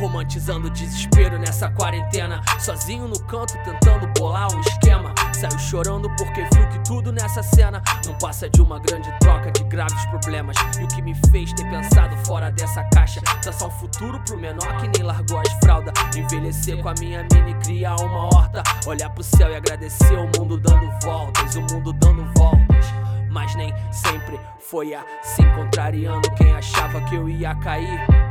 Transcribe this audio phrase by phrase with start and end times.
[0.00, 2.40] Romantizando o desespero nessa quarentena.
[2.58, 5.12] Sozinho no canto, tentando bolar um esquema.
[5.30, 9.62] Saiu chorando porque viu que tudo nessa cena não passa de uma grande troca de
[9.64, 10.56] graves problemas.
[10.80, 13.20] E o que me fez ter pensado fora dessa caixa.
[13.42, 15.92] Traçar um futuro pro menor que nem largou as fraldas.
[16.16, 18.62] Envelhecer com a minha mini, criar uma horta.
[18.86, 21.56] Olhar pro céu e agradecer o mundo dando voltas.
[21.56, 22.86] O mundo dando voltas.
[23.28, 28.29] Mas nem sempre foi assim, contrariando quem achava que eu ia cair.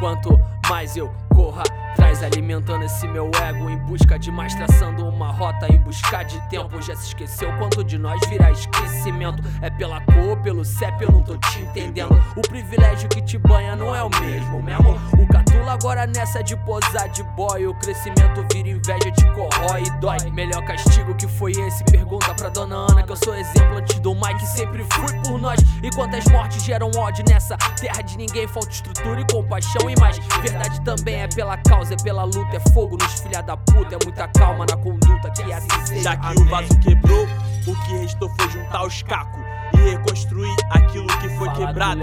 [0.00, 5.30] Quanto mais eu corra atrás, alimentando esse meu ego em busca de mais, traçando uma
[5.30, 6.82] rota em busca de tempo.
[6.82, 9.42] Já se esqueceu quanto de nós virá esquecimento?
[9.62, 12.20] É pela cor, pelo CEP, eu não tô te entendendo.
[12.36, 14.90] O privilégio que te banha não é o mesmo, mesmo.
[15.18, 17.66] O catula agora nessa de posar de boy.
[17.66, 20.18] O crescimento vira inveja, te corrói e dói.
[20.32, 21.84] Melhor castigo que foi esse?
[21.84, 25.60] Pergunta pra dona Ana, que eu sou exemplo antes do Mike, sempre fui por nós.
[25.82, 28.46] E quantas mortes geram ódio nessa terra de ninguém?
[28.48, 30.18] Falta estrutura e compaixão e mais.
[30.42, 33.98] Verdade também é pela causa, é pela luta, é fogo nos filha da puta, é
[34.04, 36.02] muita calma na conduta que assim seja.
[36.02, 36.42] Já que Amém.
[36.42, 37.26] o vaso quebrou,
[37.66, 39.40] o que restou foi juntar os cacos
[39.74, 42.02] e reconstruir aquilo que foi quebrado.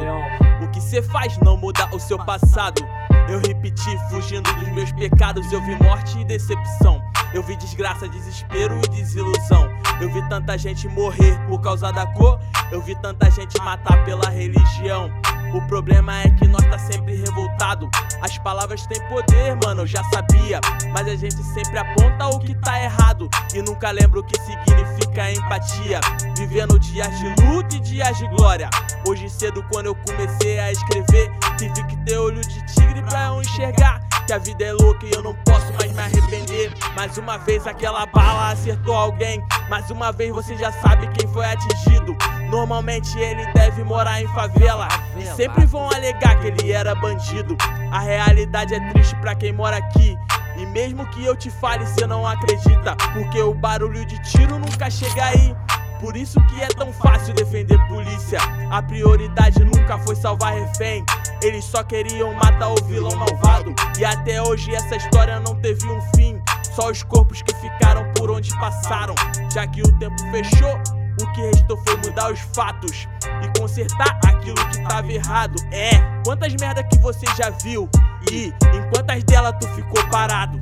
[0.62, 2.82] O que cê faz não muda o seu passado.
[3.30, 5.52] Eu repeti, fugindo dos meus pecados.
[5.52, 7.02] Eu vi morte e decepção.
[7.34, 9.70] Eu vi desgraça, desespero e desilusão.
[10.00, 12.40] Eu vi tanta gente morrer por causa da cor.
[12.72, 15.12] Eu vi tanta gente matar pela religião.
[15.54, 17.90] O problema é que nós tá sempre revoltado.
[18.22, 20.60] As palavras têm poder, mano, eu já sabia.
[20.94, 23.30] Mas a gente sempre aponta o que tá errado.
[23.54, 26.00] E nunca lembra o que significa empatia.
[26.38, 28.70] Vivendo dias de luta e dias de glória.
[29.08, 33.42] Hoje cedo, quando eu comecei a escrever, tive que ter olho de tigre pra eu
[33.42, 34.02] enxergar.
[34.26, 35.34] Que a vida é louca e eu não
[35.78, 36.74] mais me arrepender.
[36.96, 39.44] Mais uma vez aquela bala acertou alguém.
[39.70, 42.16] Mais uma vez você já sabe quem foi atingido.
[42.50, 44.88] Normalmente ele deve morar em favela.
[45.18, 47.56] E sempre vão alegar que ele era bandido.
[47.92, 50.18] A realidade é triste pra quem mora aqui.
[50.58, 52.96] E mesmo que eu te fale, cê não acredita.
[53.14, 55.56] Porque o barulho de tiro nunca chega aí.
[56.00, 58.40] Por isso que é tão fácil defender polícia.
[58.70, 61.04] A prioridade nunca foi salvar refém.
[61.42, 63.16] Eles só queriam matar o vilão
[64.58, 66.42] hoje essa história não teve um fim.
[66.76, 69.14] Só os corpos que ficaram por onde passaram.
[69.54, 70.74] Já que o tempo fechou,
[71.22, 73.08] o que restou foi mudar os fatos
[73.44, 75.56] e consertar aquilo que tava errado.
[75.72, 75.92] É,
[76.26, 77.88] quantas merda que você já viu?
[78.32, 80.60] E em quantas delas tu ficou parado?